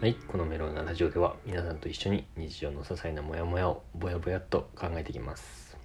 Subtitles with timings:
[0.00, 5.76] はい、このメロンなラジオでは皆さんと一緒に日常の些細なモヤモヤをぼやぼやっと考えていきます。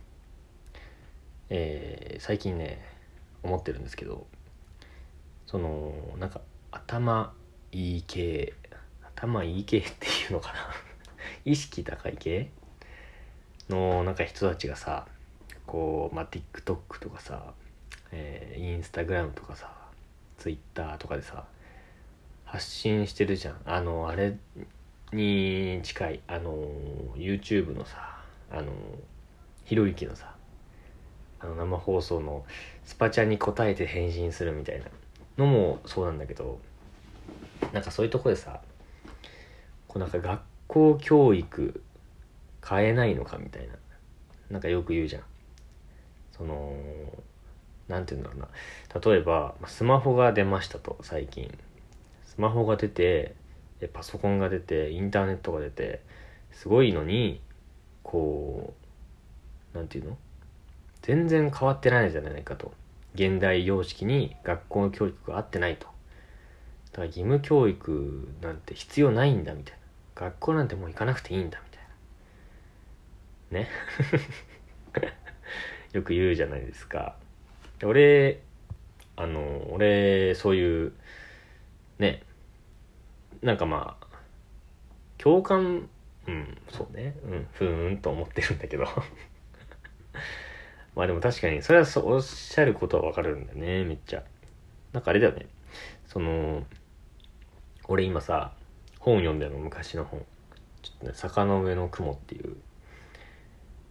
[1.49, 2.85] えー最近ね
[3.41, 4.27] 思ってるんですけど
[5.47, 7.33] そのなんか頭
[7.71, 8.53] いい系
[9.15, 10.59] 頭いい系 っていうのかな？
[11.43, 12.51] 意識高い系？
[13.67, 15.07] のなんか人たちがさ
[15.65, 17.55] こう、まあ、TikTok とかさ、
[18.11, 19.75] えー、Instagram とかさ
[20.37, 21.47] Twitter とかでさ
[22.53, 23.55] 発信してるじゃん。
[23.65, 24.37] あのあれ
[25.11, 26.55] に近いあの
[27.15, 28.19] YouTube のさ
[28.51, 28.71] あの
[29.65, 30.35] ひろゆきのさ
[31.39, 32.45] あの生放送の
[32.85, 34.85] スパチャに答えて返信するみたいな
[35.35, 36.59] のもそうなんだけど
[37.71, 38.61] なんかそういうとこでさ
[39.87, 41.81] こうなんか学校教育
[42.63, 43.73] 変えないのかみたいな
[44.51, 45.23] なんかよく言うじゃん。
[46.31, 46.71] その
[47.87, 49.11] なんて言うんだろうな。
[49.11, 51.51] 例えばスマホが出ましたと最近。
[52.33, 53.35] スマホが出て
[53.93, 56.01] パソコンが出てインターネットが出て
[56.51, 57.41] すごいのに
[58.01, 58.73] こ
[59.73, 60.17] うなんていうの？
[61.03, 62.71] 全然変わってないじゃないかと。
[63.13, 65.85] 現代様式に学校の教育が合ってないと。
[65.85, 69.79] だから義務教育なんて必要ないんだみたいな。
[70.15, 71.77] 学校なんてもう行かなくていいんだみ
[73.51, 73.69] たいな。
[75.01, 75.11] ね？
[75.93, 77.15] よく言うじゃないですか。
[77.83, 78.39] 俺
[79.15, 80.93] あの俺そういう
[81.99, 82.23] ね。
[83.41, 84.07] なんかまあ
[85.17, 85.89] 共感
[86.27, 87.15] うんそうね。
[87.25, 88.85] うんふーんと思ってるんだけど。
[90.95, 94.23] まあでも確かにそれはそうおっしゃることはわかるんだよねめっちゃ。
[94.91, 95.47] なんかあれだよね。
[96.05, 96.65] その
[97.87, 98.53] 俺今さ
[98.99, 100.25] 本読んでるの昔の本。
[100.83, 102.55] ちょっとね「坂の上の雲」っていう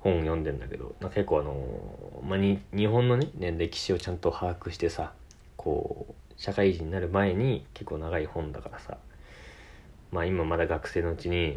[0.01, 5.13] 本読んでんだけどなんか結構あのまあに日本のね歴史をちゃんと把握してさ
[5.57, 8.99] こう社会人になる前に結構長い本だからさ。
[10.11, 11.57] まあ今まだ学生のうちに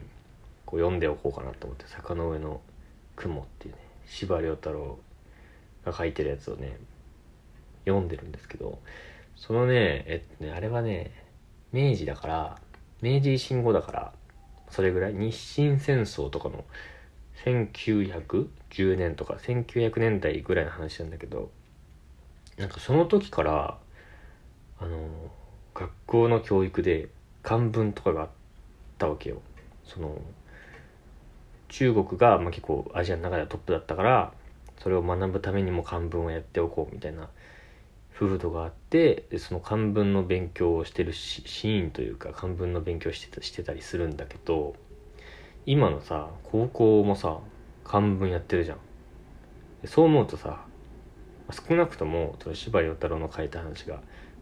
[0.65, 2.61] こう読んでおこうかなと思って「坂の上の
[3.15, 4.99] 雲」っていうね司馬太郎
[5.83, 6.77] が書いてるやつをね
[7.85, 8.79] 読んでるんですけど
[9.35, 11.11] そのねえっとねあれはね
[11.73, 12.61] 明治だから
[13.01, 14.13] 明治維新後だから
[14.69, 16.63] それぐらい日清戦争とかの
[17.43, 21.51] 1910年とか1900年代ぐらいの話なんだけど
[22.57, 23.77] なんかその時から
[24.79, 25.07] あの
[25.73, 27.09] 学校の教育で
[27.43, 28.29] 漢文とかがあっ
[28.97, 29.41] たわけよ。
[29.83, 30.19] その
[31.69, 34.33] 中国が、まあ、結構アジアの中ではトップだったから
[34.79, 37.29] それを学ぶためにも漢文をやっておこうみたいな
[38.13, 44.75] 風土があってその漢文の勉強をしてるシシーンというか漢文の勉強してたしてたりするんだけど
[45.65, 47.39] 今のさ高校もさ
[47.83, 48.77] 漢文やってるじゃん。
[49.85, 50.65] そう思うとさ
[51.51, 53.99] 少なくともその司馬太郎の書いた話が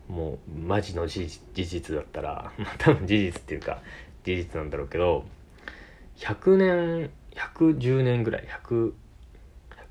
[0.07, 3.81] もうマジの事実だったら まあ多分事実っていうか
[4.23, 5.25] 事実なんだろうけど
[6.17, 8.93] 100年110年ぐらい100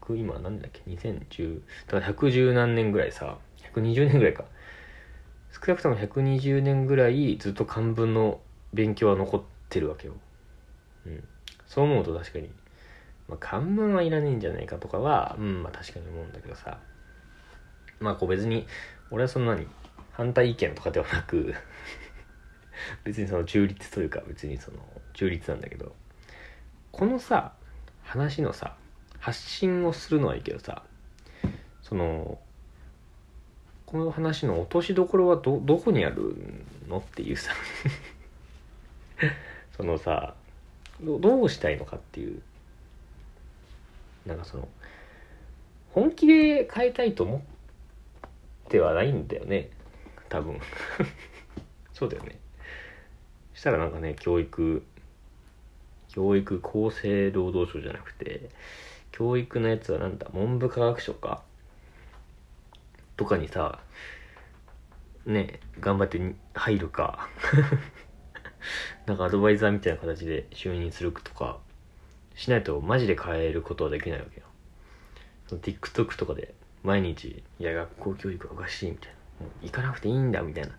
[0.03, 3.39] 100今何年だっけ？2010だから110何年ぐらいさ
[3.75, 4.45] 120年ぐらいか。
[5.53, 8.41] 少なくとも120年ぐらいずっと漢文の
[8.73, 10.15] 勉強は残ってるわけよ。
[11.07, 11.25] うん。
[11.67, 12.51] そう思うと確かに、
[13.29, 16.79] まあ、漢文はいらねえんじゃないかとかはうんまあ確かに思うんだけどさ。
[18.01, 18.67] まあこう別に
[19.11, 19.67] 俺はそんなに
[20.13, 21.55] 反対意見とかではなく
[23.05, 24.79] 別にその中立というか別にその
[25.15, 25.95] 中立なんだけど
[26.91, 27.53] このさ
[28.03, 28.77] 話のさ
[29.19, 30.83] 発信をするのはいいけどさ
[31.83, 32.39] その
[33.87, 36.37] この話の落としどころはどどこにある
[36.89, 37.53] のっていうさ
[39.77, 40.35] そのさ
[41.01, 42.43] どどうしたいのかっていう
[44.27, 44.69] なんかその
[45.93, 47.41] 本気で変えたいと思っ
[48.69, 49.69] てはないんだよね。
[50.33, 50.59] 多分。
[51.93, 52.39] そうだよね。
[53.53, 54.83] したらなんかね教育
[56.09, 58.49] 教育厚生労働省じゃなくて
[59.13, 61.43] 教育のやつはなんだ文部科学省か？
[63.19, 63.81] とかにさ
[65.27, 66.19] ね頑張って
[66.55, 67.29] 入るか。
[69.05, 71.59] なんかアドバイザーみたいな形で就任するとか
[72.37, 74.47] しないとマジで変えることはできないわけよ。
[75.49, 79.17] TikTok とかで毎日「いや学校教育はおかしい」みたいな
[79.63, 80.71] 「行かなくていいんだ」みたいな。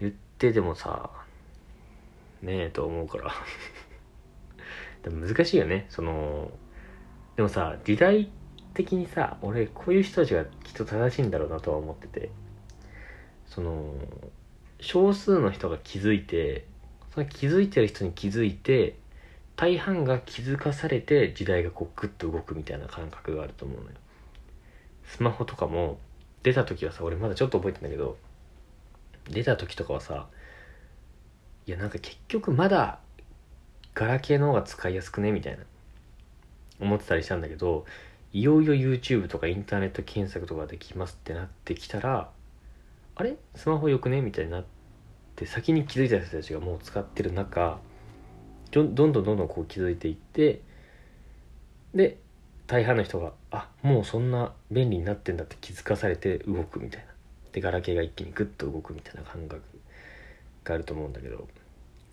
[0.00, 1.10] 言っててもさ
[2.42, 3.32] ねえと思うから。
[5.02, 5.86] でも難しいよね。
[5.88, 6.50] その
[7.36, 8.30] でもさ時代
[8.74, 12.30] 的にさ俺こういう人たちがきっと正しいんだろうなとは思ってて。
[13.46, 13.94] その
[14.80, 16.66] 少数の人が気づいて
[17.14, 18.96] その気づいてる人に気づいて
[19.54, 23.96] 大半が気づかされて時代がこうグッと動くみたいな感覚があると思うのよ。
[25.04, 25.98] スマホとかも
[26.44, 28.16] 出た時はさ俺まだちょっと覚えてんだけど
[29.28, 30.28] 出た時とかはさ
[31.66, 33.00] いやなんか結局まだ
[33.94, 35.64] ガラケーの方が使いやすくねみたいな
[36.80, 37.86] 思ってたりしたんだけど
[38.32, 42.30] いよいよ YouTube とかインターネット検索とかできますってなってきたら
[43.16, 43.36] あれ？
[43.54, 44.64] スマホよくねみたいになっ
[45.36, 47.78] て先に気づいた人たちがもう使ってる中
[48.72, 50.60] どんどんどんどんこう気づいていって
[51.94, 52.18] で
[52.66, 57.06] 大半の人があもうそんな便利になってんだって気づかされて動くみたいな。
[57.52, 59.62] でガラケーが一気にグッと動くみたいな感覚
[60.64, 61.46] があると思うんだけど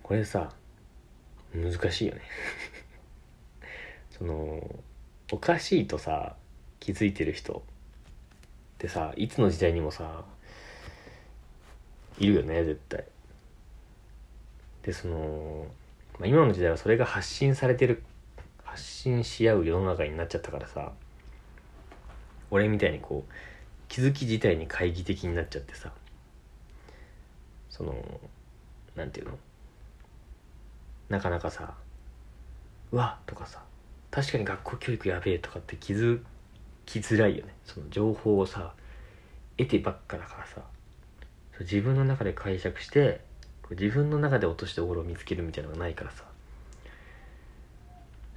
[0.03, 0.51] これさ
[1.53, 2.21] 難しいよね。
[4.11, 4.83] その
[5.31, 6.35] おかしいとさ
[6.79, 7.63] 気づいてる人
[8.73, 10.25] ってさいつの時代にもさ
[12.19, 13.05] いるよね絶対。
[14.83, 15.67] でその、
[16.19, 18.03] まあ、今の時代はそれが発信されてる
[18.71, 20.93] 発信し合う世の中になっちゃったからさ
[22.49, 23.33] 俺みたいにこう
[23.89, 25.91] 気づき自体に懐疑的になっちゃってさ
[27.69, 27.93] その
[28.95, 29.37] なんていうの
[31.09, 31.73] なかなかさ
[32.93, 33.61] うわとかさ
[34.09, 36.21] 確かに学校教育やべえとかって気づ
[36.85, 37.53] きづらいよね。
[37.65, 38.73] その情報をさ
[39.57, 40.61] 得てばっかだからさ
[41.59, 43.21] 自分の中で解釈して
[43.71, 46.30] 自分の中で落としておろを見つけるみたいなのがないからさ。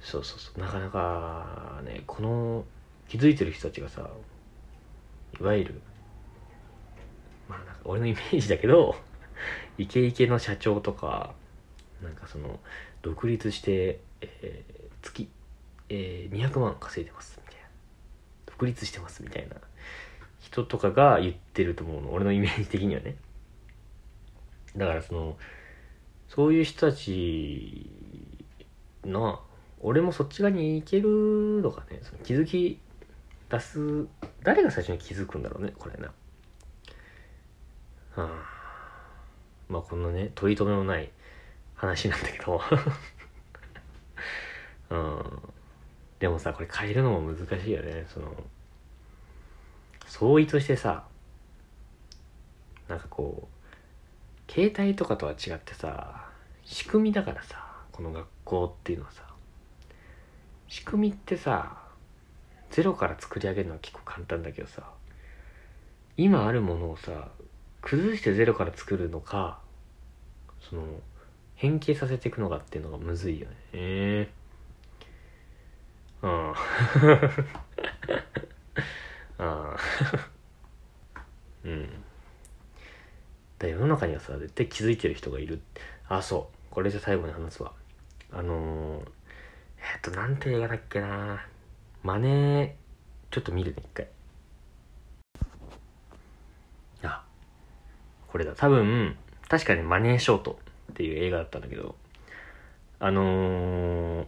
[0.05, 0.59] そうそうそう。
[0.59, 2.63] なかなかねこの
[3.09, 4.07] 気づいてる人たちがさ
[5.39, 5.81] いわゆる
[7.49, 8.95] まあなんか俺のイメージだけど
[9.79, 11.33] イケイケの社長とか
[12.03, 12.59] なんかその
[13.01, 15.27] 独立して、えー、月、
[15.89, 17.67] えー、200万稼いでますみたいな。
[18.45, 19.55] 独立してますみたいな。
[20.39, 22.13] 人とかが言ってると思うの。
[22.13, 23.15] 俺のイメージ的にはね。
[24.77, 25.37] だからその
[26.27, 27.89] そういう人たち
[29.03, 29.41] の
[29.81, 31.99] 俺もそっち側に行けるのかね。
[32.01, 32.79] その気づき
[33.49, 34.07] 出す
[34.43, 36.07] 誰が最初に気づくんだろうねこれな。
[36.07, 36.13] は
[38.17, 38.29] あ。
[39.69, 41.11] まあこんなね取り留めのない
[41.75, 42.61] 話なんだけど。
[44.89, 45.41] うん。
[46.19, 48.05] でもさこれ変えるのも難しいよね。
[48.07, 48.31] その
[50.07, 51.05] 相違としてさ
[52.87, 53.47] なんかこ
[54.47, 56.29] う携帯とかとは違ってさ
[56.63, 59.24] 仕組みだからさこの学校っていうのはさ。
[60.67, 61.77] 仕組みってさ
[62.71, 64.83] ゼロから作り上げるのは結構簡単だけどさ
[66.17, 67.29] 今あるものをさ
[67.81, 69.59] 崩してゼロから作るのか
[70.69, 70.83] その
[71.55, 73.55] 変形させていくのかっていうのがむずいよね。
[73.73, 74.29] え
[76.21, 76.53] えー、うん
[79.37, 79.75] あ あ
[81.63, 81.89] うん。
[83.59, 85.61] だ世の中にはさ絶対気づいてる人がいる。
[86.09, 86.73] あそう。
[86.73, 87.71] これじゃ最後に話すわ。
[88.31, 89.07] あのー、
[90.05, 91.43] となんて映画だっけな。
[92.03, 92.69] マネー
[93.31, 94.07] ちょっと見るね一回。
[97.03, 97.23] あ
[98.27, 98.53] これだ。
[98.55, 99.17] 多分
[99.49, 100.59] 確かにマネーショート
[100.91, 101.95] っていう映画だったんだけど
[102.99, 104.25] あのー、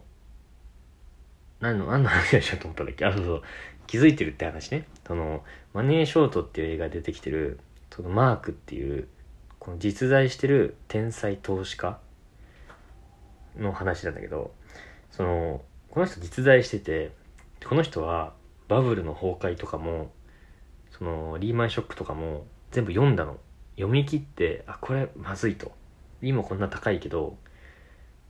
[1.59, 3.05] 何の何の話をしようと思ったんだっけ？
[3.05, 3.43] あそうそう。
[3.85, 4.87] 気づいてるって話ね。
[5.05, 5.43] その
[5.75, 7.59] マネーショートっていう映画で出てきてる
[7.91, 9.07] そのマークっていう
[9.59, 11.99] この実在してる天才投資家
[13.59, 14.51] の話なんだけど
[15.11, 17.11] そのこの人実在してて
[17.65, 18.33] この人は
[18.67, 20.11] バブルの崩壊とかも
[20.97, 23.37] そのリーマンショックとかも全部読んだの。
[23.75, 25.71] 読み切ってあこれまずいと。
[26.21, 27.37] 今こんな高いけど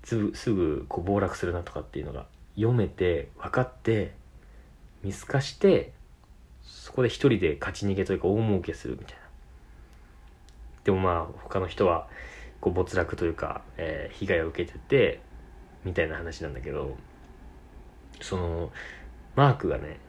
[0.03, 4.13] すぐこう暴落するなとかっていうのが読めて分かって
[5.03, 5.93] 見透かして
[6.63, 9.22] そこで一人で勝ち逃げというか大儲けするみたいな。
[10.84, 12.07] でもまあ他の人は
[12.60, 15.22] こう没落というか、えー、被害を受けてて
[15.88, 16.98] みたいな話なんだけど
[18.22, 18.72] その
[19.36, 20.00] マークがね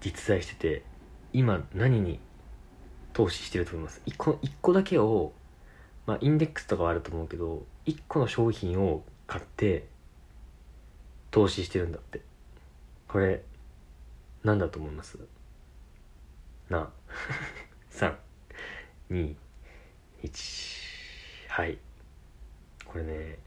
[0.00, 0.82] 実在してて
[1.32, 2.20] 今何に
[3.12, 5.32] 投資してると思います？1個 ,1 個だけを
[6.06, 9.88] まあインデックスとかはあると思うけど1個の商品を買って
[11.32, 12.22] 投資してるんだって。
[13.08, 13.42] これ
[14.44, 15.18] 何だと思います？
[16.68, 16.90] な
[17.90, 19.34] 321
[21.48, 21.78] はい。
[22.84, 23.38] これね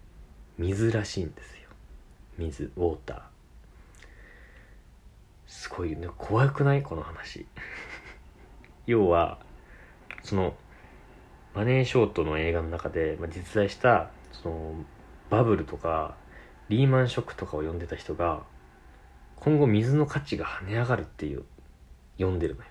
[0.58, 1.61] 水らしいんですよ。
[2.42, 3.22] 水ウォーター。
[5.48, 6.82] すごいね怖くない？
[6.82, 7.46] この話。
[8.88, 9.40] 要は
[10.24, 10.56] その
[11.54, 14.86] マネーショートの映画の中で、まあ、実在したその
[15.30, 16.16] バブルとか
[16.70, 18.44] リーマンショックとかを読んでた人が
[19.36, 21.44] 今後水の価値が跳ね上がるっていう
[22.18, 22.68] 読んでるのよ。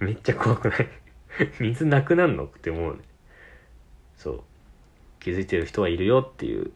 [0.00, 0.88] めっちゃ怖くない？
[1.60, 2.44] 水なくなんの？
[2.44, 3.02] って思うね。
[4.16, 4.42] そう。
[5.20, 6.72] 気づいてる人はいるよっていう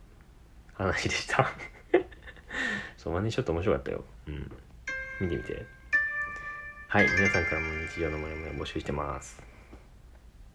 [0.75, 1.51] 話でした
[2.99, 4.05] そう、マネちょっと面白かったよ。
[4.27, 4.51] うん。
[5.21, 5.67] 見てみて。
[6.89, 9.54] はい、皆さんからも日常のモヤモヤ募集してます。